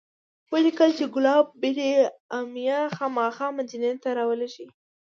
[0.51, 1.77] ولیکل چې کلاب بن
[2.39, 4.65] امیة خامخا مدینې ته راولیږه.